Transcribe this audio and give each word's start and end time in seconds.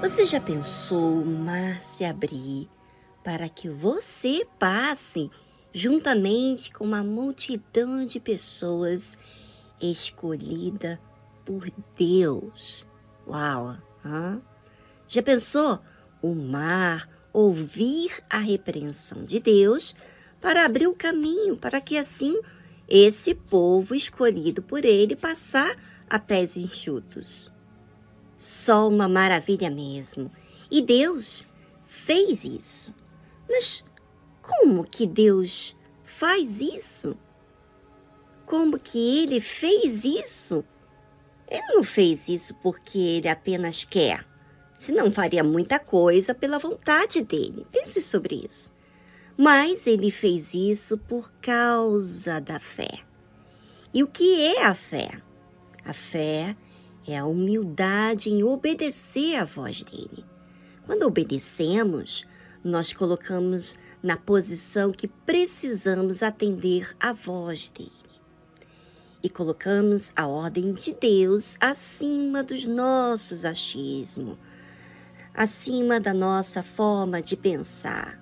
Você 0.00 0.24
já 0.24 0.40
pensou 0.40 1.20
o 1.20 1.26
mar 1.26 1.78
se 1.82 2.06
abrir 2.06 2.66
para 3.22 3.50
que 3.50 3.68
você 3.68 4.46
passe 4.58 5.30
juntamente 5.74 6.72
com 6.72 6.84
uma 6.84 7.04
multidão 7.04 8.06
de 8.06 8.18
pessoas 8.18 9.18
escolhida 9.78 10.98
por 11.44 11.70
Deus? 11.98 12.86
Uau! 13.28 13.76
Já 15.06 15.22
pensou 15.22 15.78
o 16.22 16.34
mar 16.34 17.06
ouvir 17.30 18.24
a 18.30 18.38
repreensão 18.38 19.22
de 19.22 19.38
Deus 19.38 19.94
para 20.40 20.64
abrir 20.64 20.86
o 20.86 20.96
caminho 20.96 21.58
para 21.58 21.78
que 21.78 21.98
assim 21.98 22.40
esse 22.88 23.34
povo 23.34 23.94
escolhido 23.94 24.62
por 24.62 24.82
ele 24.82 25.14
passar 25.14 25.76
a 26.08 26.18
pés 26.18 26.56
enxutos. 26.56 27.52
Só 28.40 28.88
uma 28.88 29.06
maravilha 29.06 29.68
mesmo. 29.68 30.32
E 30.70 30.80
Deus 30.80 31.44
fez 31.84 32.42
isso. 32.42 32.94
Mas 33.46 33.84
como 34.40 34.82
que 34.82 35.06
Deus 35.06 35.76
faz 36.02 36.62
isso? 36.62 37.14
Como 38.46 38.78
que 38.78 39.22
ele 39.22 39.42
fez 39.42 40.06
isso? 40.06 40.64
Ele 41.50 41.66
não 41.74 41.84
fez 41.84 42.30
isso 42.30 42.54
porque 42.62 42.98
ele 42.98 43.28
apenas 43.28 43.84
quer. 43.84 44.26
Senão 44.74 45.12
faria 45.12 45.44
muita 45.44 45.78
coisa 45.78 46.34
pela 46.34 46.58
vontade 46.58 47.20
dele. 47.20 47.66
Pense 47.70 48.00
sobre 48.00 48.46
isso. 48.48 48.72
Mas 49.36 49.86
ele 49.86 50.10
fez 50.10 50.54
isso 50.54 50.96
por 50.96 51.30
causa 51.42 52.40
da 52.40 52.58
fé. 52.58 53.00
E 53.92 54.02
o 54.02 54.06
que 54.06 54.40
é 54.40 54.64
a 54.64 54.74
fé? 54.74 55.20
A 55.84 55.92
fé 55.92 56.56
é 56.56 56.69
a 57.08 57.24
humildade 57.24 58.30
em 58.30 58.42
obedecer 58.42 59.36
à 59.36 59.44
voz 59.44 59.82
dele. 59.82 60.24
Quando 60.86 61.04
obedecemos, 61.04 62.24
nós 62.62 62.92
colocamos 62.92 63.78
na 64.02 64.16
posição 64.16 64.92
que 64.92 65.08
precisamos 65.08 66.22
atender 66.22 66.94
à 67.00 67.12
voz 67.12 67.70
dele. 67.70 67.90
E 69.22 69.28
colocamos 69.28 70.12
a 70.16 70.26
ordem 70.26 70.72
de 70.72 70.94
Deus 70.94 71.56
acima 71.60 72.42
dos 72.42 72.64
nossos 72.64 73.44
achismos, 73.44 74.38
acima 75.34 76.00
da 76.00 76.14
nossa 76.14 76.62
forma 76.62 77.20
de 77.20 77.36
pensar. 77.36 78.18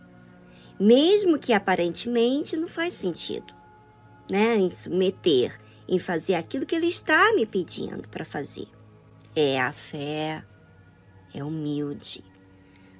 Mesmo 0.78 1.38
que 1.38 1.52
aparentemente 1.52 2.56
não 2.56 2.68
faz 2.68 2.94
sentido, 2.94 3.52
né? 4.30 4.56
Em 4.56 4.70
em 5.88 5.98
fazer 5.98 6.34
aquilo 6.34 6.66
que 6.66 6.74
Ele 6.74 6.86
está 6.86 7.32
me 7.34 7.46
pedindo 7.46 8.06
para 8.08 8.24
fazer. 8.24 8.68
É 9.34 9.58
a 9.58 9.72
fé, 9.72 10.44
é 11.34 11.42
humilde. 11.42 12.24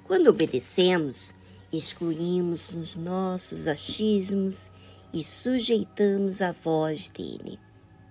Quando 0.05 0.27
obedecemos, 0.27 1.33
excluímos 1.71 2.73
os 2.73 2.95
nossos 2.95 3.67
achismos 3.67 4.71
e 5.13 5.23
sujeitamos 5.23 6.41
a 6.41 6.51
voz 6.51 7.09
dele, 7.09 7.59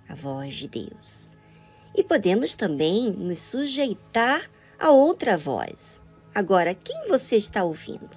a 0.08 0.14
voz 0.14 0.54
de 0.54 0.68
Deus. 0.68 1.30
E 1.94 2.04
podemos 2.04 2.54
também 2.54 3.10
nos 3.10 3.40
sujeitar 3.40 4.48
a 4.78 4.90
outra 4.90 5.36
voz. 5.36 6.00
Agora, 6.34 6.74
quem 6.74 7.08
você 7.08 7.36
está 7.36 7.64
ouvindo? 7.64 8.16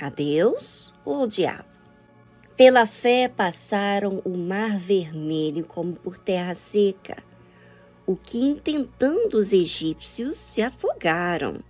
A 0.00 0.08
Deus 0.08 0.92
ou 1.04 1.14
ao 1.14 1.26
diabo? 1.26 1.75
Pela 2.56 2.86
fé 2.86 3.28
passaram 3.28 4.22
o 4.24 4.34
mar 4.34 4.78
vermelho 4.78 5.62
como 5.66 5.92
por 5.92 6.16
terra 6.16 6.54
seca, 6.54 7.22
o 8.06 8.16
que 8.16 8.38
intentando 8.38 9.36
os 9.36 9.52
egípcios 9.52 10.38
se 10.38 10.62
afogaram. 10.62 11.60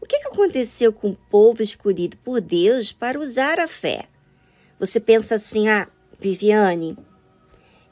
O 0.00 0.06
que 0.06 0.16
aconteceu 0.16 0.90
com 0.90 1.10
o 1.10 1.16
povo 1.28 1.62
escolhido 1.62 2.16
por 2.16 2.40
Deus 2.40 2.92
para 2.92 3.20
usar 3.20 3.60
a 3.60 3.68
fé? 3.68 4.04
Você 4.78 4.98
pensa 4.98 5.34
assim, 5.34 5.68
ah, 5.68 5.86
Viviane, 6.18 6.96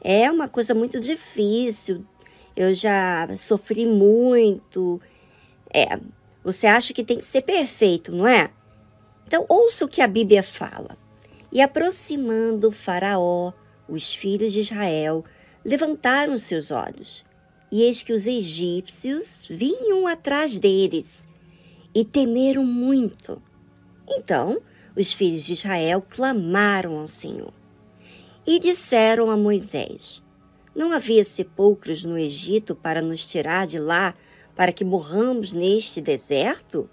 é 0.01 0.31
uma 0.31 0.49
coisa 0.49 0.75
muito 0.75 0.99
difícil, 0.99 2.07
eu 2.57 2.73
já 2.73 3.29
sofri 3.37 3.85
muito. 3.85 4.99
É, 5.71 6.01
você 6.43 6.67
acha 6.67 6.95
que 6.95 7.05
tem 7.05 7.19
que 7.19 7.27
ser 7.27 7.43
perfeito, 7.43 8.11
não 8.11 8.27
é? 8.27 8.51
Então, 9.27 9.45
ouça 9.47 9.85
o 9.85 9.89
que 9.89 10.01
a 10.01 10.07
Bíblia 10.09 10.43
fala. 10.43 10.97
E 11.51 11.61
aproximando 11.63 12.71
Faraó, 12.71 13.53
os 13.89 14.15
filhos 14.15 14.53
de 14.53 14.61
Israel 14.61 15.25
levantaram 15.65 16.39
seus 16.39 16.71
olhos, 16.71 17.25
e 17.73 17.83
eis 17.83 18.03
que 18.03 18.13
os 18.13 18.27
egípcios 18.27 19.47
vinham 19.49 20.07
atrás 20.07 20.59
deles, 20.59 21.27
e 21.95 22.05
temeram 22.05 22.65
muito. 22.65 23.43
Então 24.09 24.61
os 24.97 25.13
filhos 25.13 25.45
de 25.45 25.53
Israel 25.53 26.05
clamaram 26.07 26.99
ao 26.99 27.09
Senhor. 27.09 27.53
E 28.47 28.59
disseram 28.59 29.31
a 29.31 29.37
Moisés: 29.37 30.23
Não 30.75 30.93
havia 30.93 31.25
sepulcros 31.25 32.05
no 32.05 32.19
Egito 32.19 32.75
para 32.75 33.01
nos 33.01 33.27
tirar 33.27 33.67
de 33.67 33.79
lá, 33.79 34.15
para 34.55 34.73
que 34.73 34.85
morramos 34.85 35.55
neste 35.55 36.01
deserto? 36.01 36.91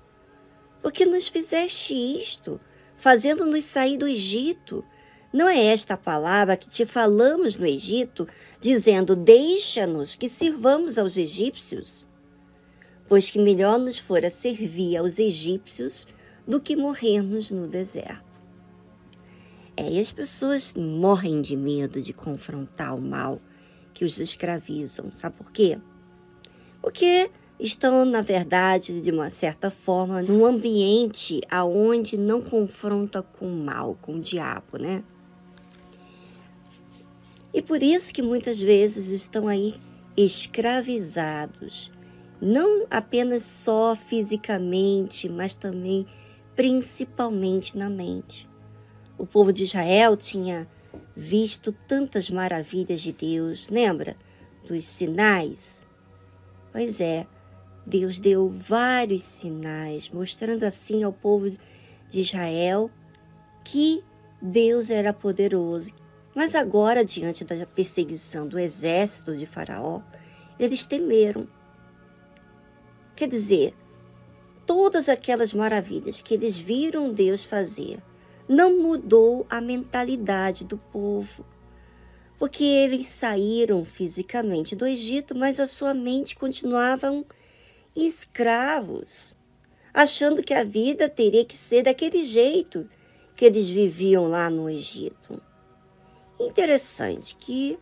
Por 0.81 0.91
que 0.91 1.05
nos 1.05 1.27
fizeste 1.27 1.93
isto? 1.93 2.59
Fazendo-nos 2.95 3.63
sair 3.65 3.97
do 3.97 4.07
Egito. 4.07 4.83
Não 5.31 5.49
é 5.49 5.65
esta 5.65 5.97
palavra 5.97 6.55
que 6.55 6.67
te 6.67 6.85
falamos 6.85 7.57
no 7.57 7.65
Egito, 7.65 8.27
dizendo: 8.61 9.15
Deixa-nos 9.15 10.15
que 10.15 10.29
sirvamos 10.29 10.97
aos 10.97 11.17
egípcios? 11.17 12.07
Pois 13.07 13.29
que 13.29 13.39
melhor 13.39 13.77
nos 13.77 13.99
fora 13.99 14.29
servir 14.29 14.97
aos 14.97 15.19
egípcios 15.19 16.07
do 16.47 16.59
que 16.59 16.75
morrermos 16.75 17.51
no 17.51 17.67
deserto. 17.67 18.23
É, 19.77 19.91
e 19.91 19.99
as 19.99 20.11
pessoas 20.11 20.73
morrem 20.73 21.41
de 21.41 21.55
medo 21.55 22.01
de 22.01 22.13
confrontar 22.13 22.95
o 22.95 23.01
mal 23.01 23.41
que 23.93 24.05
os 24.05 24.19
escravizam. 24.19 25.11
Sabe 25.11 25.35
por 25.35 25.51
quê? 25.51 25.77
Porque 26.81 27.29
estão, 27.59 28.03
na 28.05 28.21
verdade, 28.21 29.01
de 29.01 29.11
uma 29.11 29.29
certa 29.29 29.69
forma, 29.69 30.21
num 30.21 30.45
ambiente 30.45 31.41
aonde 31.49 32.17
não 32.17 32.41
confronta 32.41 33.21
com 33.21 33.47
o 33.47 33.63
mal, 33.63 33.97
com 34.01 34.15
o 34.15 34.19
diabo, 34.19 34.77
né? 34.77 35.03
E 37.53 37.61
por 37.61 37.81
isso 37.81 38.13
que 38.13 38.21
muitas 38.21 38.59
vezes 38.59 39.07
estão 39.07 39.47
aí 39.47 39.75
escravizados, 40.17 41.91
não 42.41 42.85
apenas 42.89 43.43
só 43.43 43.95
fisicamente, 43.95 45.29
mas 45.29 45.55
também 45.55 46.05
principalmente 46.55 47.77
na 47.77 47.89
mente. 47.89 48.47
O 49.17 49.25
povo 49.25 49.53
de 49.53 49.63
Israel 49.63 50.17
tinha 50.17 50.67
visto 51.15 51.73
tantas 51.87 52.29
maravilhas 52.29 52.99
de 52.99 53.13
Deus, 53.13 53.69
lembra? 53.69 54.17
Dos 54.67 54.83
sinais. 54.83 55.85
Pois 56.73 56.99
é, 56.99 57.25
Deus 57.85 58.17
deu 58.17 58.49
vários 58.49 59.23
sinais, 59.23 60.09
mostrando 60.09 60.63
assim 60.63 61.03
ao 61.03 61.13
povo 61.13 61.49
de 61.49 62.19
Israel 62.19 62.89
que 63.63 64.03
Deus 64.41 64.89
era 64.89 65.13
poderoso. 65.13 65.93
Mas 66.33 66.55
agora, 66.55 67.05
diante 67.05 67.43
da 67.43 67.65
perseguição 67.65 68.47
do 68.47 68.59
exército 68.59 69.35
de 69.35 69.45
Faraó, 69.45 70.01
eles 70.59 70.83
temeram. 70.83 71.47
Quer 73.15 73.29
dizer, 73.29 73.73
todas 74.65 75.07
aquelas 75.07 75.53
maravilhas 75.53 76.21
que 76.21 76.33
eles 76.33 76.57
viram 76.57 77.13
Deus 77.13 77.43
fazer 77.43 78.01
não 78.47 78.81
mudou 78.81 79.45
a 79.49 79.61
mentalidade 79.61 80.65
do 80.65 80.77
povo. 80.77 81.45
Porque 82.37 82.63
eles 82.63 83.07
saíram 83.07 83.85
fisicamente 83.85 84.75
do 84.75 84.85
Egito, 84.85 85.35
mas 85.35 85.59
a 85.59 85.65
sua 85.65 85.93
mente 85.93 86.35
continuava 86.35 87.09
escravos, 87.95 89.35
achando 89.93 90.43
que 90.43 90.53
a 90.53 90.63
vida 90.63 91.07
teria 91.07 91.45
que 91.45 91.55
ser 91.55 91.83
daquele 91.83 92.25
jeito 92.25 92.87
que 93.35 93.45
eles 93.45 93.69
viviam 93.69 94.27
lá 94.27 94.49
no 94.49 94.69
Egito. 94.69 95.41
Interessante 96.39 97.35
que, 97.35 97.79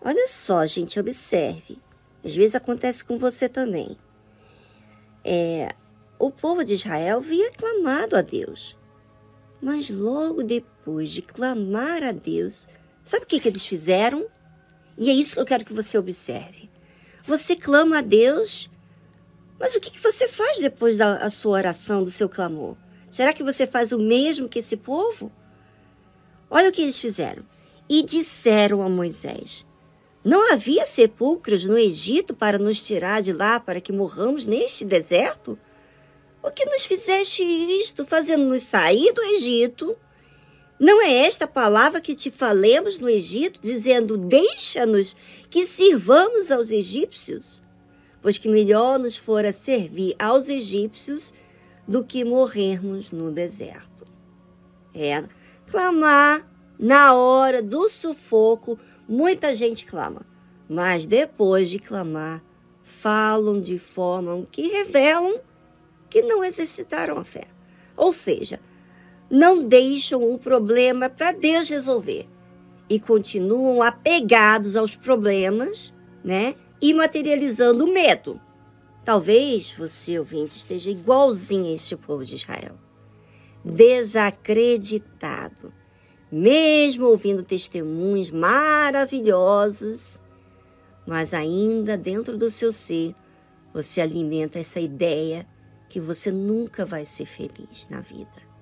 olha 0.00 0.26
só, 0.28 0.66
gente, 0.66 1.00
observe. 1.00 1.78
Às 2.24 2.34
vezes 2.34 2.54
acontece 2.54 3.04
com 3.04 3.18
você 3.18 3.48
também. 3.48 3.96
É, 5.24 5.74
o 6.18 6.30
povo 6.30 6.64
de 6.64 6.74
Israel 6.74 7.18
havia 7.18 7.50
clamado 7.52 8.16
a 8.16 8.22
Deus. 8.22 8.76
Mas 9.60 9.90
logo 9.90 10.42
depois 10.42 11.10
de 11.10 11.22
clamar 11.22 12.02
a 12.02 12.12
Deus, 12.12 12.68
sabe 13.02 13.24
o 13.24 13.26
que, 13.26 13.40
que 13.40 13.48
eles 13.48 13.64
fizeram? 13.64 14.26
E 14.98 15.08
é 15.08 15.12
isso 15.12 15.34
que 15.34 15.40
eu 15.40 15.44
quero 15.44 15.64
que 15.64 15.72
você 15.72 15.96
observe. 15.96 16.70
Você 17.24 17.56
clama 17.56 17.98
a 17.98 18.02
Deus 18.02 18.68
mas 19.62 19.76
o 19.76 19.80
que, 19.80 19.96
você 19.96 20.26
faz 20.26 20.58
depois 20.58 20.96
da 20.96 21.30
sua 21.30 21.52
oração, 21.52 22.02
do 22.02 22.10
seu 22.10 22.28
clamor? 22.28 22.76
Será 23.08 23.32
que 23.32 23.44
você 23.44 23.64
faz 23.64 23.92
o 23.92 23.98
mesmo 23.98 24.48
que 24.48 24.58
esse 24.58 24.76
povo? 24.76 25.30
Olha 26.50 26.68
o 26.68 26.72
que 26.72 26.82
eles 26.82 26.98
fizeram. 26.98 27.44
E 27.88 28.02
disseram 28.02 28.82
a 28.82 28.88
Moisés: 28.88 29.64
Não 30.24 30.52
havia 30.52 30.84
sepulcros 30.84 31.64
no 31.64 31.78
Egito 31.78 32.34
para 32.34 32.58
nos 32.58 32.84
tirar 32.84 33.22
de 33.22 33.32
lá, 33.32 33.60
para 33.60 33.80
que 33.80 33.92
morramos 33.92 34.48
neste 34.48 34.84
deserto? 34.84 35.56
Por 36.40 36.50
que 36.50 36.64
nos 36.64 36.84
fizeste 36.84 37.44
isto, 37.44 38.04
fazendo-nos 38.04 38.64
sair 38.64 39.12
do 39.12 39.22
Egito? 39.22 39.96
Não 40.76 41.00
é 41.00 41.24
esta 41.24 41.46
palavra 41.46 42.00
que 42.00 42.16
te 42.16 42.32
falemos 42.32 42.98
no 42.98 43.08
Egito, 43.08 43.60
dizendo: 43.62 44.16
Deixa-nos 44.16 45.14
que 45.48 45.64
sirvamos 45.64 46.50
aos 46.50 46.72
egípcios? 46.72 47.62
Pois 48.22 48.38
que 48.38 48.48
melhor 48.48 48.98
nos 48.98 49.16
fora 49.16 49.52
servir 49.52 50.14
aos 50.18 50.48
egípcios 50.48 51.32
do 51.86 52.02
que 52.02 52.24
morrermos 52.24 53.12
no 53.12 53.30
deserto. 53.30 54.06
É 54.94 55.24
clamar 55.66 56.48
na 56.78 57.14
hora 57.14 57.62
do 57.62 57.88
sufoco, 57.88 58.78
muita 59.08 59.54
gente 59.54 59.84
clama, 59.84 60.22
mas 60.68 61.04
depois 61.04 61.68
de 61.68 61.78
clamar, 61.78 62.42
falam 62.82 63.60
de 63.60 63.78
forma 63.78 64.44
que 64.50 64.68
revelam 64.68 65.40
que 66.08 66.22
não 66.22 66.44
exercitaram 66.44 67.18
a 67.18 67.24
fé. 67.24 67.46
Ou 67.96 68.12
seja, 68.12 68.60
não 69.30 69.66
deixam 69.66 70.32
o 70.32 70.38
problema 70.38 71.08
para 71.08 71.32
Deus 71.32 71.68
resolver 71.68 72.28
e 72.88 73.00
continuam 73.00 73.82
apegados 73.82 74.76
aos 74.76 74.94
problemas, 74.94 75.94
né? 76.22 76.54
E 76.82 76.92
materializando 76.92 77.84
o 77.84 77.92
medo. 77.92 78.40
Talvez 79.04 79.70
você, 79.70 80.18
ouvinte, 80.18 80.56
esteja 80.56 80.90
igualzinho 80.90 81.66
a 81.66 81.74
este 81.74 81.96
povo 81.96 82.24
de 82.24 82.34
Israel. 82.34 82.76
Desacreditado. 83.64 85.72
Mesmo 86.30 87.06
ouvindo 87.06 87.44
testemunhos 87.44 88.30
maravilhosos, 88.30 90.20
mas 91.06 91.32
ainda 91.32 91.96
dentro 91.96 92.36
do 92.36 92.50
seu 92.50 92.72
ser, 92.72 93.14
você 93.72 94.00
alimenta 94.00 94.58
essa 94.58 94.80
ideia 94.80 95.46
que 95.88 96.00
você 96.00 96.32
nunca 96.32 96.84
vai 96.84 97.04
ser 97.04 97.26
feliz 97.26 97.86
na 97.88 98.00
vida 98.00 98.52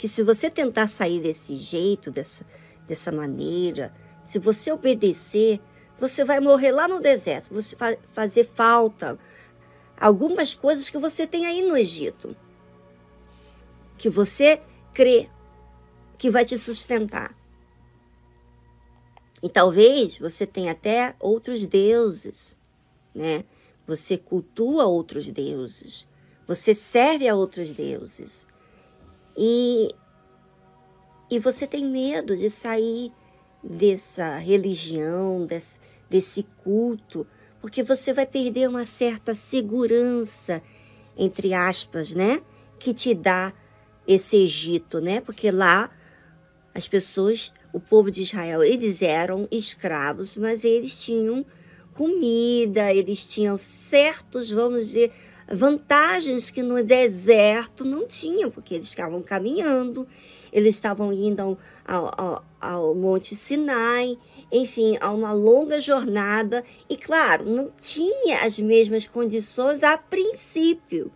que 0.00 0.08
se 0.08 0.22
você 0.22 0.48
tentar 0.48 0.86
sair 0.86 1.20
desse 1.20 1.56
jeito, 1.56 2.10
dessa, 2.10 2.46
dessa 2.88 3.12
maneira, 3.12 3.92
se 4.22 4.38
você 4.38 4.72
obedecer, 4.72 5.60
você 6.00 6.24
vai 6.24 6.40
morrer 6.40 6.72
lá 6.72 6.88
no 6.88 6.98
deserto, 6.98 7.52
você 7.52 7.76
vai 7.76 7.98
fazer 8.12 8.44
falta 8.44 9.18
algumas 10.00 10.54
coisas 10.54 10.88
que 10.88 10.96
você 10.96 11.26
tem 11.26 11.44
aí 11.44 11.60
no 11.60 11.76
Egito, 11.76 12.34
que 13.98 14.08
você 14.08 14.62
crê 14.94 15.28
que 16.16 16.30
vai 16.30 16.44
te 16.44 16.56
sustentar. 16.56 17.36
E 19.42 19.48
talvez 19.48 20.18
você 20.18 20.46
tenha 20.46 20.72
até 20.72 21.14
outros 21.20 21.66
deuses, 21.66 22.58
né? 23.14 23.44
Você 23.86 24.16
cultua 24.16 24.86
outros 24.86 25.28
deuses, 25.28 26.06
você 26.46 26.74
serve 26.74 27.28
a 27.28 27.34
outros 27.34 27.72
deuses. 27.72 28.46
E, 29.36 29.88
e 31.30 31.38
você 31.38 31.66
tem 31.66 31.84
medo 31.84 32.36
de 32.36 32.48
sair 32.48 33.12
dessa 33.62 34.36
religião, 34.36 35.44
desse, 35.44 35.78
desse 36.10 36.42
culto, 36.58 37.26
porque 37.60 37.82
você 37.82 38.12
vai 38.12 38.26
perder 38.26 38.68
uma 38.68 38.84
certa 38.84 39.32
segurança, 39.32 40.62
entre 41.16 41.54
aspas, 41.54 42.12
né? 42.12 42.42
Que 42.78 42.92
te 42.92 43.14
dá 43.14 43.52
esse 44.06 44.36
Egito, 44.36 45.00
né? 45.00 45.20
Porque 45.20 45.50
lá 45.50 45.90
as 46.74 46.88
pessoas, 46.88 47.52
o 47.72 47.80
povo 47.80 48.10
de 48.10 48.22
Israel, 48.22 48.62
eles 48.62 49.02
eram 49.02 49.46
escravos, 49.50 50.36
mas 50.36 50.64
eles 50.64 51.02
tinham 51.02 51.44
comida, 51.94 52.92
eles 52.92 53.26
tinham 53.30 53.58
certos, 53.58 54.50
vamos 54.50 54.86
dizer, 54.86 55.12
vantagens 55.52 56.48
que 56.48 56.62
no 56.62 56.82
deserto 56.82 57.84
não 57.84 58.06
tinham, 58.06 58.50
porque 58.50 58.74
eles 58.74 58.88
estavam 58.88 59.20
caminhando, 59.20 60.06
eles 60.52 60.74
estavam 60.76 61.12
indo 61.12 61.58
ao, 61.84 62.10
ao, 62.16 62.44
ao 62.60 62.94
Monte 62.94 63.34
Sinai, 63.34 64.16
enfim, 64.50 64.96
a 65.00 65.10
uma 65.10 65.32
longa 65.32 65.80
jornada, 65.80 66.64
e 66.88 66.96
claro, 66.96 67.44
não 67.44 67.70
tinha 67.80 68.44
as 68.44 68.58
mesmas 68.58 69.06
condições 69.06 69.82
a 69.82 69.96
princípio. 69.96 71.12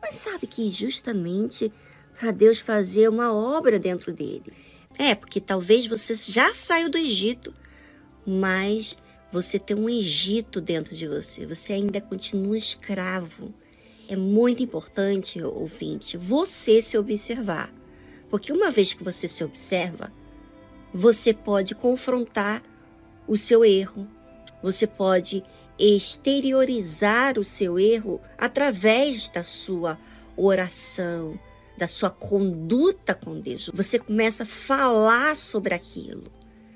Mas 0.00 0.14
sabe 0.14 0.46
que 0.46 0.70
justamente 0.70 1.72
para 2.18 2.30
Deus 2.30 2.58
fazer 2.58 3.08
uma 3.08 3.32
obra 3.32 3.78
dentro 3.78 4.12
dele. 4.12 4.52
É, 4.98 5.14
porque 5.14 5.40
talvez 5.40 5.86
você 5.86 6.14
já 6.14 6.52
saiu 6.52 6.88
do 6.88 6.98
Egito, 6.98 7.54
mas 8.26 8.96
você 9.32 9.58
tem 9.58 9.76
um 9.76 9.88
Egito 9.88 10.60
dentro 10.60 10.94
de 10.94 11.06
você, 11.06 11.46
você 11.46 11.72
ainda 11.72 12.00
continua 12.00 12.56
escravo 12.56 13.52
é 14.08 14.16
muito 14.16 14.62
importante, 14.62 15.40
ouvinte, 15.42 16.16
você 16.16 16.80
se 16.80 16.96
observar. 16.96 17.70
Porque 18.30 18.50
uma 18.50 18.70
vez 18.70 18.94
que 18.94 19.04
você 19.04 19.28
se 19.28 19.44
observa, 19.44 20.10
você 20.98 21.32
pode 21.32 21.76
confrontar 21.76 22.60
o 23.28 23.36
seu 23.36 23.64
erro, 23.64 24.08
você 24.60 24.84
pode 24.84 25.44
exteriorizar 25.78 27.38
o 27.38 27.44
seu 27.44 27.78
erro 27.78 28.20
através 28.36 29.28
da 29.28 29.44
sua 29.44 29.96
oração, 30.36 31.38
da 31.76 31.86
sua 31.86 32.10
conduta 32.10 33.14
com 33.14 33.38
Deus. 33.38 33.70
Você 33.72 34.00
começa 34.00 34.42
a 34.42 34.46
falar 34.46 35.36
sobre 35.36 35.72
aquilo. 35.72 36.32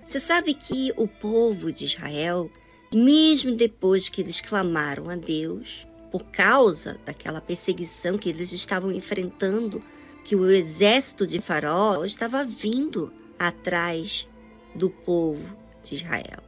Você 0.07 0.21
sabe 0.21 0.55
que 0.55 0.93
o 0.97 1.09
povo 1.09 1.73
de 1.73 1.87
Israel, 1.87 2.49
mesmo 2.95 3.57
depois 3.57 4.09
que 4.09 4.21
eles 4.21 4.41
clamaram 4.41 5.11
a 5.11 5.17
Deus, 5.17 5.85
por 6.13 6.23
causa 6.27 6.97
daquela 7.05 7.41
perseguição 7.41 8.17
que 8.17 8.29
eles 8.29 8.53
estavam 8.53 8.93
enfrentando, 8.93 9.83
que 10.23 10.37
o 10.37 10.49
exército 10.49 11.27
de 11.27 11.41
Faraó 11.41 12.05
estava 12.05 12.45
vindo 12.45 13.13
atrás 13.49 14.29
do 14.75 14.89
povo 14.89 15.45
de 15.83 15.97
Israel. 15.97 16.43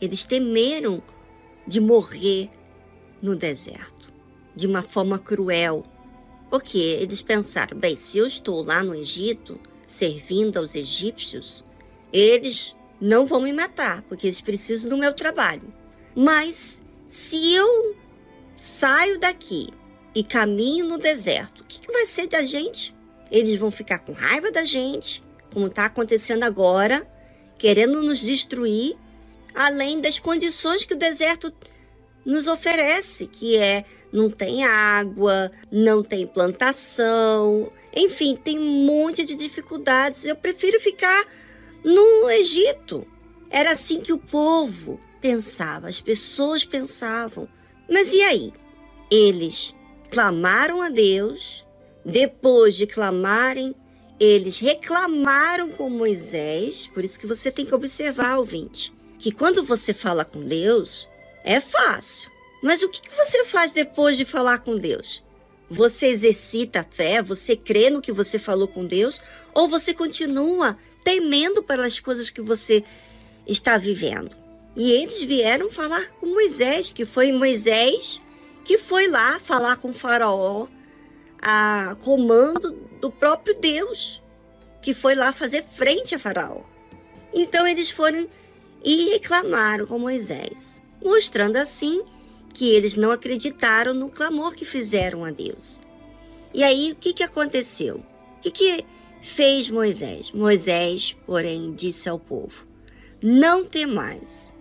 Eles 0.00 0.24
temeram 0.24 1.02
de 1.66 1.80
morrer 1.80 2.50
no 3.20 3.36
deserto 3.36 4.12
de 4.54 4.66
uma 4.66 4.82
forma 4.82 5.18
cruel, 5.18 5.84
porque 6.50 6.78
eles 6.78 7.22
pensaram: 7.22 7.78
bem, 7.78 7.96
se 7.96 8.18
eu 8.18 8.26
estou 8.26 8.62
lá 8.64 8.82
no 8.82 8.94
Egito 8.94 9.58
servindo 9.86 10.58
aos 10.58 10.74
egípcios, 10.74 11.64
eles 12.12 12.74
não 13.00 13.26
vão 13.26 13.40
me 13.40 13.52
matar, 13.52 14.02
porque 14.02 14.26
eles 14.26 14.40
precisam 14.40 14.88
do 14.88 14.96
meu 14.96 15.12
trabalho. 15.12 15.72
Mas 16.14 16.82
se 17.06 17.54
eu 17.54 17.96
saio 18.56 19.18
daqui 19.18 19.68
e 20.14 20.22
caminho 20.22 20.86
no 20.86 20.98
deserto, 20.98 21.60
o 21.60 21.64
que, 21.64 21.90
vai 21.90 22.06
ser 22.06 22.26
da 22.26 22.42
gente? 22.42 22.94
Eles 23.30 23.58
vão 23.58 23.70
ficar 23.70 23.98
com 24.00 24.12
raiva 24.12 24.50
da 24.50 24.64
gente, 24.64 25.22
como 25.52 25.66
está 25.66 25.86
acontecendo 25.86 26.44
agora, 26.44 27.06
querendo 27.58 28.02
nos 28.02 28.20
destruir, 28.20 28.96
além 29.54 30.00
das 30.00 30.18
condições 30.18 30.84
que 30.84 30.94
o 30.94 30.98
deserto 30.98 31.52
nos 32.24 32.46
oferece, 32.46 33.26
que 33.26 33.56
é 33.56 33.84
não 34.12 34.30
tem 34.30 34.64
água, 34.64 35.50
não 35.70 36.02
tem 36.02 36.26
plantação, 36.26 37.72
enfim, 37.94 38.36
tem 38.36 38.58
um 38.58 38.86
monte 38.86 39.24
de 39.24 39.34
dificuldades. 39.34 40.24
Eu 40.24 40.36
prefiro 40.36 40.80
ficar 40.80 41.26
no 41.84 42.28
Egito. 42.30 43.06
Era 43.50 43.72
assim 43.72 44.00
que 44.00 44.12
o 44.12 44.18
povo 44.18 45.00
pensava, 45.20 45.88
as 45.88 46.00
pessoas 46.00 46.64
pensavam. 46.64 47.48
Mas 47.90 48.12
e 48.12 48.22
aí? 48.22 48.52
Eles 49.10 49.74
clamaram 50.10 50.80
a 50.80 50.88
Deus, 50.88 51.66
depois 52.04 52.74
de 52.74 52.86
clamarem, 52.86 53.74
eles 54.24 54.58
reclamaram 54.58 55.70
com 55.70 55.90
Moisés, 55.90 56.86
por 56.92 57.04
isso 57.04 57.18
que 57.18 57.26
você 57.26 57.50
tem 57.50 57.66
que 57.66 57.74
observar, 57.74 58.38
ouvinte, 58.38 58.92
que 59.18 59.32
quando 59.32 59.64
você 59.64 59.92
fala 59.92 60.24
com 60.24 60.44
Deus, 60.44 61.08
é 61.44 61.60
fácil. 61.60 62.30
Mas 62.62 62.82
o 62.82 62.88
que 62.88 63.00
você 63.10 63.44
faz 63.44 63.72
depois 63.72 64.16
de 64.16 64.24
falar 64.24 64.58
com 64.58 64.76
Deus? 64.76 65.24
Você 65.68 66.06
exercita 66.06 66.80
a 66.80 66.84
fé? 66.84 67.20
Você 67.22 67.56
crê 67.56 67.90
no 67.90 68.00
que 68.00 68.12
você 68.12 68.38
falou 68.38 68.68
com 68.68 68.86
Deus? 68.86 69.20
Ou 69.52 69.66
você 69.66 69.92
continua 69.92 70.78
temendo 71.02 71.62
pelas 71.62 71.98
coisas 71.98 72.30
que 72.30 72.40
você 72.40 72.84
está 73.46 73.76
vivendo? 73.76 74.36
E 74.76 74.92
eles 74.92 75.20
vieram 75.20 75.70
falar 75.70 76.10
com 76.20 76.26
Moisés, 76.26 76.92
que 76.92 77.04
foi 77.04 77.32
Moisés 77.32 78.20
que 78.64 78.78
foi 78.78 79.08
lá 79.08 79.40
falar 79.40 79.76
com 79.76 79.92
Faraó 79.92 80.66
a 81.42 81.96
comando 82.04 82.72
do 83.00 83.10
próprio 83.10 83.58
Deus, 83.58 84.22
que 84.80 84.94
foi 84.94 85.14
lá 85.14 85.32
fazer 85.32 85.64
frente 85.64 86.14
a 86.14 86.18
Faraó. 86.18 86.62
Então 87.34 87.66
eles 87.66 87.90
foram 87.90 88.28
e 88.84 89.10
reclamaram 89.10 89.86
com 89.86 89.98
Moisés, 89.98 90.80
mostrando 91.02 91.56
assim 91.56 92.04
que 92.54 92.70
eles 92.70 92.94
não 92.96 93.10
acreditaram 93.10 93.92
no 93.92 94.08
clamor 94.08 94.54
que 94.54 94.64
fizeram 94.64 95.24
a 95.24 95.30
Deus. 95.30 95.80
E 96.54 96.62
aí 96.62 96.92
o 96.92 96.96
que, 96.96 97.12
que 97.12 97.22
aconteceu? 97.22 98.04
O 98.36 98.40
que, 98.40 98.50
que 98.50 98.84
fez 99.20 99.68
Moisés? 99.68 100.30
Moisés, 100.32 101.16
porém, 101.26 101.74
disse 101.74 102.08
ao 102.08 102.18
povo: 102.18 102.66
Não 103.22 103.64
temais, 103.64 104.52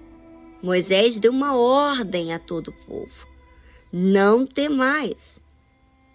Moisés 0.61 1.17
deu 1.17 1.31
uma 1.31 1.55
ordem 1.55 2.33
a 2.33 2.39
todo 2.39 2.67
o 2.67 2.85
povo: 2.85 3.27
não 3.91 4.45
temais. 4.45 5.41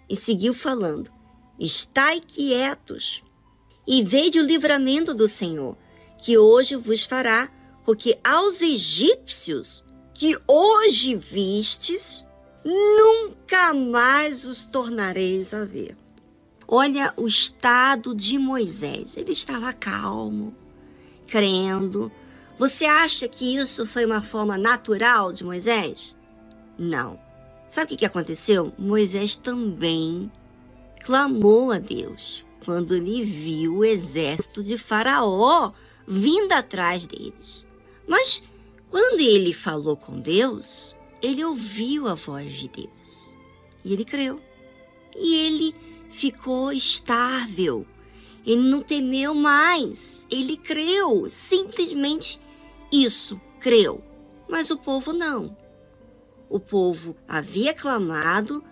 E 0.08 0.16
seguiu 0.16 0.54
falando: 0.54 1.10
estai 1.58 2.20
quietos 2.20 3.22
e 3.86 4.02
vede 4.02 4.38
o 4.38 4.46
livramento 4.46 5.14
do 5.14 5.28
Senhor, 5.28 5.76
que 6.18 6.36
hoje 6.36 6.76
vos 6.76 7.04
fará, 7.04 7.50
porque 7.84 8.18
aos 8.24 8.62
egípcios 8.62 9.84
que 10.12 10.38
hoje 10.46 11.14
vistes, 11.14 12.26
nunca 12.64 13.74
mais 13.74 14.44
os 14.44 14.64
tornareis 14.64 15.52
a 15.52 15.64
ver. 15.64 15.96
Olha 16.66 17.12
o 17.16 17.26
estado 17.26 18.14
de 18.14 18.38
Moisés. 18.38 19.16
Ele 19.16 19.32
estava 19.32 19.72
calmo, 19.72 20.54
crendo. 21.26 22.10
Você 22.58 22.86
acha 22.86 23.28
que 23.28 23.56
isso 23.56 23.86
foi 23.86 24.04
uma 24.04 24.22
forma 24.22 24.58
natural 24.58 25.32
de 25.32 25.44
Moisés? 25.44 26.16
Não. 26.78 27.25
Sabe 27.68 27.94
o 27.94 27.96
que 27.96 28.06
aconteceu? 28.06 28.72
Moisés 28.78 29.36
também 29.36 30.30
clamou 31.04 31.72
a 31.72 31.78
Deus 31.78 32.44
quando 32.64 32.94
ele 32.94 33.24
viu 33.24 33.76
o 33.76 33.84
exército 33.84 34.62
de 34.62 34.76
Faraó 34.76 35.72
vindo 36.06 36.52
atrás 36.52 37.06
deles. 37.06 37.66
Mas 38.08 38.42
quando 38.90 39.20
ele 39.20 39.52
falou 39.52 39.96
com 39.96 40.20
Deus, 40.20 40.96
ele 41.22 41.44
ouviu 41.44 42.08
a 42.08 42.14
voz 42.14 42.52
de 42.52 42.68
Deus 42.68 43.34
e 43.84 43.92
ele 43.92 44.04
creu. 44.04 44.40
E 45.16 45.46
ele 45.46 45.74
ficou 46.10 46.72
estável. 46.72 47.86
Ele 48.44 48.62
não 48.68 48.82
temeu 48.82 49.34
mais. 49.34 50.26
Ele 50.30 50.56
creu. 50.56 51.28
Simplesmente 51.30 52.40
isso, 52.92 53.40
creu. 53.60 54.02
Mas 54.48 54.70
o 54.70 54.76
povo 54.76 55.12
não. 55.12 55.56
O 56.48 56.60
povo 56.60 57.16
havia 57.26 57.74
clamado, 57.74 58.62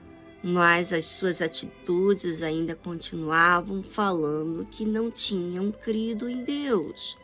mas 0.42 0.92
as 0.92 1.06
suas 1.06 1.42
atitudes 1.42 2.42
ainda 2.42 2.74
continuavam 2.74 3.82
falando 3.82 4.66
que 4.66 4.84
não 4.84 5.10
tinham 5.10 5.72
crido 5.72 6.28
em 6.28 6.44
Deus. 6.44 7.16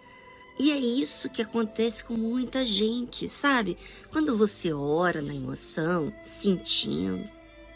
E 0.58 0.70
é 0.70 0.76
isso 0.76 1.30
que 1.30 1.40
acontece 1.40 2.04
com 2.04 2.14
muita 2.14 2.66
gente, 2.66 3.30
sabe? 3.30 3.78
Quando 4.10 4.36
você 4.36 4.72
ora 4.72 5.22
na 5.22 5.34
emoção, 5.34 6.12
sentindo 6.22 7.26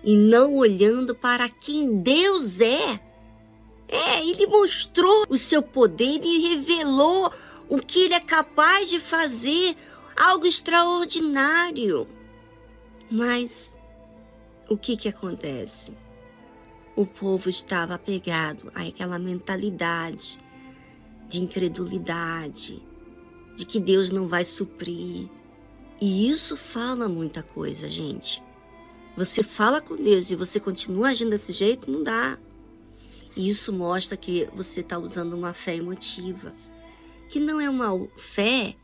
e 0.03 0.17
não 0.17 0.55
olhando 0.55 1.15
para 1.15 1.49
quem 1.49 2.03
Deus 2.03 2.61
é. 2.61 3.01
É, 3.89 4.21
ele 4.21 4.47
mostrou 4.47 5.25
o 5.29 5.39
seu 5.39 5.63
poder 5.63 6.21
e 6.23 6.49
revelou 6.49 7.33
o 7.69 7.79
que 7.79 8.01
ele 8.01 8.15
é 8.15 8.21
capaz 8.21 8.91
de 8.91 9.01
fazer, 9.01 9.77
algo 10.15 10.47
extraordinário. 10.47 12.07
Mas 13.15 13.79
o 14.69 14.77
que 14.77 14.97
que 14.97 15.09
acontece? 15.09 15.97
O 16.97 17.07
povo 17.07 17.49
estava 17.49 17.95
apegado 17.95 18.73
àquela 18.75 19.21
mentalidade 19.21 20.41
de 21.29 21.41
incredulidade, 21.41 22.83
de 23.55 23.65
que 23.65 23.79
Deus 23.79 24.11
não 24.11 24.27
vai 24.27 24.45
suprir. 24.45 25.31
E 26.01 26.29
isso 26.29 26.57
fala 26.57 27.09
muita 27.09 27.41
coisa, 27.41 27.89
gente. 27.89 28.43
Você 29.17 29.45
fala 29.45 29.81
com 29.81 29.95
Deus 29.95 30.33
e 30.33 30.35
você 30.35 30.59
continua 30.59 31.11
agindo 31.11 31.31
desse 31.31 31.53
jeito, 31.53 31.89
não 31.89 32.03
dá. 32.03 32.37
E 33.37 33.49
isso 33.49 33.73
mostra 33.73 34.17
que 34.17 34.51
você 34.57 34.81
está 34.81 34.99
usando 34.99 35.35
uma 35.35 35.55
fé 35.55 35.77
emotiva, 35.77 36.53
que 37.29 37.39
não 37.39 37.61
é 37.61 37.71
uma 37.71 38.09
fé 38.17 38.75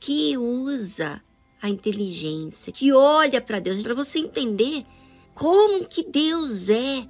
que 0.00 0.36
usa 0.36 1.22
a 1.60 1.68
inteligência, 1.68 2.72
que 2.72 2.92
olha 2.92 3.40
para 3.40 3.58
Deus, 3.58 3.82
para 3.82 3.94
você 3.94 4.18
entender 4.18 4.84
como 5.34 5.86
que 5.86 6.02
Deus 6.02 6.68
é, 6.68 7.06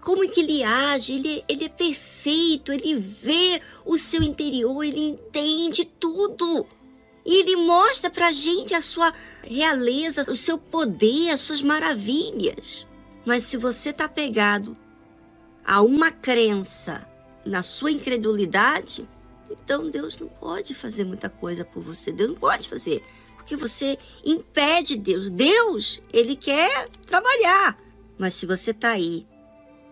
como 0.00 0.28
que 0.30 0.40
ele 0.40 0.62
age, 0.62 1.14
ele, 1.14 1.44
ele 1.48 1.64
é 1.64 1.68
perfeito, 1.68 2.72
ele 2.72 2.94
vê 2.94 3.60
o 3.84 3.98
seu 3.98 4.22
interior, 4.22 4.82
ele 4.82 5.00
entende 5.00 5.84
tudo. 5.84 6.66
E 7.26 7.40
ele 7.40 7.56
mostra 7.56 8.08
para 8.08 8.28
a 8.28 8.32
gente 8.32 8.72
a 8.72 8.80
sua 8.80 9.12
realeza, 9.42 10.24
o 10.30 10.36
seu 10.36 10.56
poder, 10.56 11.30
as 11.30 11.40
suas 11.40 11.60
maravilhas. 11.60 12.86
Mas 13.26 13.44
se 13.44 13.58
você 13.58 13.90
está 13.90 14.08
pegado 14.08 14.74
a 15.62 15.82
uma 15.82 16.10
crença 16.10 17.06
na 17.44 17.62
sua 17.62 17.90
incredulidade, 17.90 19.06
então 19.50 19.90
Deus 19.90 20.18
não 20.18 20.28
pode 20.28 20.72
fazer 20.72 21.04
muita 21.04 21.28
coisa 21.28 21.64
por 21.66 21.82
você. 21.82 22.10
Deus 22.10 22.30
não 22.30 22.36
pode 22.36 22.66
fazer, 22.66 23.04
porque 23.48 23.56
você 23.56 23.96
impede 24.22 24.94
Deus. 24.94 25.30
Deus, 25.30 26.02
ele 26.12 26.36
quer 26.36 26.86
trabalhar. 27.06 27.82
Mas 28.18 28.34
se 28.34 28.44
você 28.44 28.72
está 28.72 28.90
aí 28.90 29.26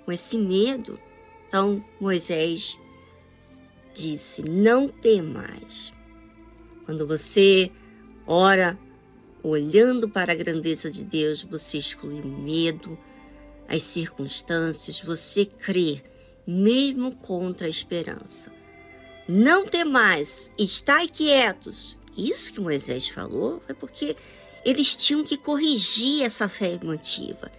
com 0.04 0.12
esse 0.12 0.36
medo. 0.36 1.00
Então 1.48 1.82
Moisés 1.98 2.78
disse: 3.94 4.42
Não 4.42 4.88
mais. 5.22 5.90
Quando 6.84 7.06
você 7.06 7.72
ora 8.26 8.78
olhando 9.42 10.06
para 10.06 10.32
a 10.32 10.36
grandeza 10.36 10.90
de 10.90 11.02
Deus, 11.02 11.42
você 11.42 11.78
exclui 11.78 12.20
o 12.20 12.26
medo, 12.26 12.98
as 13.66 13.82
circunstâncias, 13.82 15.00
você 15.00 15.46
crê, 15.46 16.02
mesmo 16.46 17.16
contra 17.16 17.66
a 17.66 17.70
esperança. 17.70 18.52
Não 19.26 19.66
mais, 19.84 20.52
estai 20.58 21.08
quietos. 21.08 21.96
Isso 22.16 22.52
que 22.52 22.60
Moisés 22.60 23.08
falou 23.08 23.62
foi 23.66 23.74
porque 23.74 24.16
eles 24.64 24.96
tinham 24.96 25.22
que 25.22 25.36
corrigir 25.36 26.22
essa 26.22 26.48
fé 26.48 26.72
emotiva. 26.72 27.52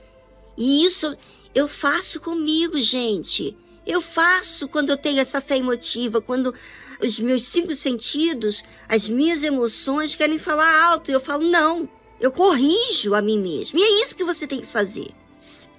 E 0.57 0.85
isso 0.85 1.15
eu 1.53 1.67
faço 1.67 2.19
comigo, 2.19 2.79
gente. 2.81 3.55
Eu 3.85 4.01
faço 4.01 4.67
quando 4.67 4.89
eu 4.89 4.97
tenho 4.97 5.19
essa 5.19 5.39
fé 5.39 5.57
emotiva, 5.57 6.19
quando 6.19 6.53
os 7.01 7.19
meus 7.19 7.43
cinco 7.43 7.73
sentidos, 7.73 8.63
as 8.89 9.07
minhas 9.07 9.43
emoções 9.43 10.15
querem 10.15 10.37
falar 10.37 10.83
alto. 10.83 11.09
Eu 11.09 11.19
falo, 11.19 11.49
não, 11.49 11.87
eu 12.19 12.31
corrijo 12.31 13.13
a 13.13 13.21
mim 13.21 13.39
mesmo. 13.39 13.79
E 13.79 13.83
é 13.83 14.01
isso 14.01 14.15
que 14.15 14.23
você 14.23 14.45
tem 14.45 14.59
que 14.59 14.67
fazer. 14.67 15.07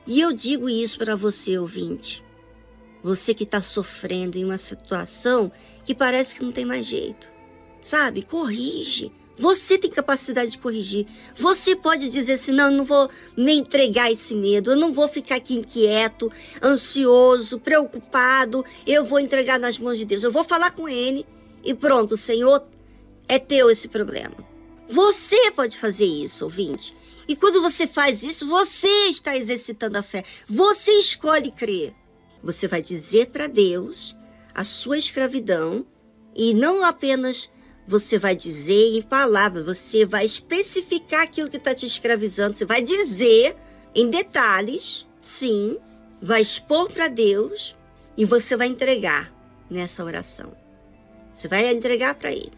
E 0.07 0.21
eu 0.21 0.33
digo 0.33 0.71
isso 0.71 0.97
para 0.97 1.17
você, 1.17 1.59
ouvinte. 1.59 2.25
Você 3.03 3.35
que 3.35 3.45
está 3.45 3.61
sofrendo 3.61 4.39
em 4.39 4.45
uma 4.45 4.57
situação 4.57 5.53
que 5.85 5.95
parece 5.95 6.35
que 6.35 6.43
não 6.43 6.53
tem 6.53 6.65
mais 6.65 6.87
jeito. 6.87 7.29
Sabe? 7.83 8.23
Corrige. 8.23 9.13
Você 9.39 9.79
tem 9.79 9.89
capacidade 9.89 10.51
de 10.51 10.59
corrigir. 10.59 11.07
Você 11.37 11.77
pode 11.77 12.09
dizer 12.11 12.35
assim: 12.35 12.51
não, 12.51 12.71
eu 12.71 12.77
não 12.77 12.85
vou 12.85 13.09
me 13.37 13.53
entregar 13.57 14.11
esse 14.11 14.35
medo, 14.35 14.73
eu 14.73 14.77
não 14.77 14.93
vou 14.93 15.07
ficar 15.07 15.37
aqui 15.37 15.55
inquieto, 15.55 16.31
ansioso, 16.61 17.61
preocupado. 17.61 18.65
Eu 18.85 19.05
vou 19.05 19.21
entregar 19.21 19.61
nas 19.61 19.79
mãos 19.79 19.97
de 19.97 20.05
Deus. 20.05 20.25
Eu 20.25 20.33
vou 20.33 20.43
falar 20.43 20.73
com 20.73 20.89
Ele 20.89 21.25
e 21.63 21.73
pronto, 21.73 22.17
Senhor, 22.17 22.67
é 23.29 23.39
teu 23.39 23.71
esse 23.71 23.87
problema. 23.87 24.37
Você 24.89 25.53
pode 25.53 25.79
fazer 25.79 26.07
isso, 26.07 26.45
ouvinte. 26.45 26.97
E 27.29 27.37
quando 27.37 27.61
você 27.61 27.87
faz 27.87 28.25
isso, 28.25 28.49
você 28.49 28.89
está 29.09 29.37
exercitando 29.37 29.99
a 29.99 30.03
fé. 30.03 30.25
Você 30.49 30.93
escolhe 30.93 31.51
crer. 31.51 31.95
Você 32.43 32.67
vai 32.67 32.81
dizer 32.81 33.27
para 33.27 33.47
Deus 33.47 34.17
a 34.55 34.65
sua 34.65 34.97
escravidão 34.97 35.85
e 36.35 36.55
não 36.55 36.85
apenas 36.85 37.51
você 37.89 38.19
vai 38.19 38.37
dizer 38.37 38.99
em 38.99 39.01
palavras, 39.01 39.65
você 39.65 40.05
vai 40.05 40.27
especificar 40.27 41.23
aquilo 41.23 41.49
que 41.49 41.57
está 41.57 41.75
te 41.75 41.87
escravizando, 41.87 42.55
você 42.55 42.67
vai 42.67 42.83
dizer 42.83 43.57
em 43.95 44.11
detalhes, 44.11 45.09
sim, 45.23 45.79
vai 46.21 46.43
expor 46.43 46.91
para 46.93 47.09
Deus 47.09 47.75
e 48.15 48.27
você 48.27 48.59
vai 48.59 48.67
entregar 48.67 49.33
nessa 49.71 50.05
oração. 50.05 50.53
Você 51.35 51.49
vai 51.49 51.67
entregar 51.71 52.15
para 52.15 52.31
Ele. 52.31 52.53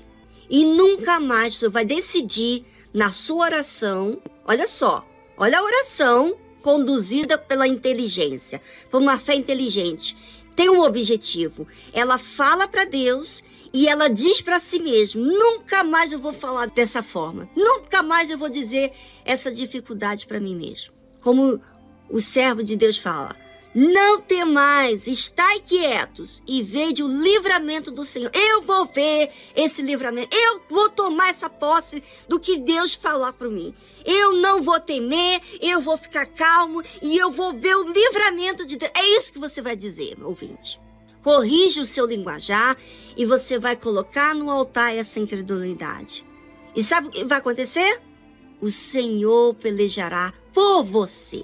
E 0.51 0.65
nunca 0.65 1.21
mais 1.21 1.55
você 1.55 1.69
vai 1.69 1.85
decidir 1.85 2.65
na 2.93 3.13
sua 3.13 3.45
oração, 3.45 4.21
olha 4.45 4.67
só, 4.67 5.07
olha 5.37 5.61
a 5.61 5.63
oração 5.63 6.37
conduzida 6.61 7.39
pela 7.39 7.69
inteligência, 7.69 8.61
por 8.91 9.01
uma 9.01 9.17
fé 9.17 9.37
inteligente. 9.37 10.17
Tem 10.57 10.69
um 10.69 10.81
objetivo. 10.81 11.69
Ela 11.93 12.19
fala 12.19 12.67
para 12.67 12.85
Deus 12.85 13.45
e 13.73 13.89
ela 13.89 14.09
diz 14.09 14.41
para 14.41 14.61
si 14.61 14.81
mesma: 14.81 15.21
nunca 15.21 15.85
mais 15.85 16.13
eu 16.13 16.19
vou 16.19 16.33
falar 16.33 16.69
dessa 16.69 17.03
forma, 17.03 17.49
nunca 17.57 18.03
mais 18.03 18.31
eu 18.31 18.39
vou 18.39 18.49
dizer 18.49 18.93
essa 19.25 19.51
dificuldade 19.51 20.27
para 20.27 20.41
mim 20.41 20.57
mesmo. 20.57 20.93
Como 21.21 21.61
o 22.09 22.21
servo 22.21 22.63
de 22.63 22.77
Deus 22.77 22.99
fala: 22.99 23.37
não 23.73 24.21
temais, 24.21 25.07
estai 25.07 25.61
quietos 25.61 26.43
e 26.45 26.61
vede 26.61 27.05
o 27.05 27.09
livramento 27.09 27.93
do 27.93 28.03
Senhor. 28.03 28.31
Eu 28.35 28.63
vou 28.63 28.85
ver 28.87 29.31
esse 29.55 29.81
livramento. 29.81 30.37
Eu 30.37 30.61
vou 30.69 30.91
tomar 30.91 31.31
essa 31.31 31.49
posse 31.49 32.03
do 32.29 32.41
que 32.41 32.59
Deus 32.59 32.95
falar 32.95 33.33
para 33.33 33.49
mim. 33.49 33.73
Eu 34.05 34.33
não 34.33 34.61
vou 34.61 34.81
temer, 34.81 35.41
eu 35.61 35.81
vou 35.81 35.97
ficar 35.97 36.27
calmo 36.27 36.83
e 37.01 37.17
eu 37.17 37.31
vou 37.31 37.53
ver 37.53 37.77
o 37.77 37.89
livramento 37.89 38.67
de 38.67 38.77
Deus. 38.77 38.91
É 38.93 39.05
isso 39.17 39.33
que 39.33 39.39
você 39.39 39.63
vai 39.63 39.77
dizer, 39.77 40.17
ouvinte. 40.21 40.81
Corrige 41.23 41.81
o 41.81 41.87
seu 41.87 42.07
linguajar 42.07 42.77
e 43.17 43.25
você 43.25 43.59
vai 43.59 43.77
colocar 43.77 44.35
no 44.35 44.51
altar 44.51 44.95
essa 44.95 45.21
incredulidade. 45.21 46.25
E 46.75 46.83
sabe 46.83 47.09
o 47.09 47.11
que 47.11 47.25
vai 47.25 47.39
acontecer? 47.39 48.01
O 48.61 48.71
Senhor 48.71 49.55
pelejará 49.55 50.33
por 50.53 50.83
você 50.83 51.43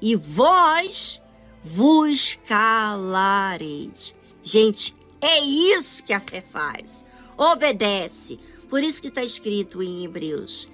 e 0.00 0.14
vós 0.16 1.22
vos 1.62 2.38
calareis. 2.46 4.14
Gente, 4.42 4.94
é 5.20 5.40
isso 5.40 6.04
que 6.04 6.12
a 6.12 6.20
fé 6.20 6.40
faz. 6.40 7.04
Obedece. 7.36 8.38
Por 8.68 8.82
isso 8.82 9.00
que 9.00 9.08
está 9.08 9.22
escrito 9.22 9.82
em 9.82 10.04
Hebreus, 10.04 10.68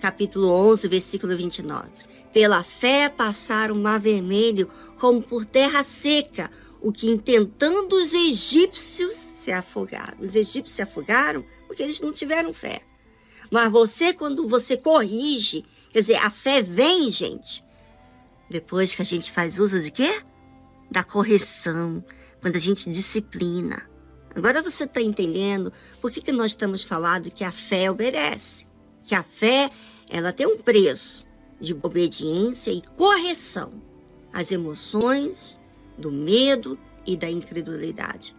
capítulo 0.00 0.48
11, 0.48 0.88
versículo 0.88 1.36
29. 1.36 1.88
Pela 2.32 2.62
fé 2.62 3.08
passaram 3.08 3.74
o 3.74 3.78
mar 3.78 4.00
vermelho 4.00 4.70
como 4.98 5.20
por 5.20 5.44
terra 5.44 5.82
seca, 5.82 6.50
o 6.82 6.92
que 6.92 7.08
intentando 7.08 7.96
os 7.96 8.14
egípcios 8.14 9.16
se 9.16 9.52
afogaram. 9.52 10.18
Os 10.20 10.34
egípcios 10.34 10.76
se 10.76 10.82
afogaram 10.82 11.44
porque 11.66 11.82
eles 11.82 12.00
não 12.00 12.12
tiveram 12.12 12.52
fé. 12.52 12.82
Mas 13.50 13.70
você, 13.70 14.12
quando 14.12 14.48
você 14.48 14.76
corrige, 14.76 15.64
quer 15.92 16.00
dizer, 16.00 16.16
a 16.16 16.30
fé 16.30 16.62
vem, 16.62 17.10
gente, 17.10 17.64
depois 18.48 18.94
que 18.94 19.02
a 19.02 19.04
gente 19.04 19.30
faz 19.30 19.58
uso 19.58 19.80
de 19.80 19.90
quê? 19.90 20.22
Da 20.90 21.04
correção, 21.04 22.04
quando 22.40 22.56
a 22.56 22.60
gente 22.60 22.88
disciplina. 22.88 23.88
Agora 24.34 24.62
você 24.62 24.84
está 24.84 25.00
entendendo 25.00 25.72
por 26.00 26.10
que, 26.10 26.20
que 26.20 26.32
nós 26.32 26.52
estamos 26.52 26.82
falando 26.82 27.30
que 27.30 27.44
a 27.44 27.52
fé 27.52 27.90
obedece. 27.90 28.66
Que 29.04 29.14
a 29.14 29.22
fé, 29.22 29.70
ela 30.08 30.32
tem 30.32 30.46
um 30.46 30.58
preço 30.58 31.26
de 31.60 31.74
obediência 31.74 32.70
e 32.70 32.82
correção 32.96 33.82
às 34.32 34.50
emoções 34.50 35.59
do 36.00 36.10
medo 36.10 36.78
e 37.06 37.16
da 37.16 37.30
incredulidade. 37.30 38.34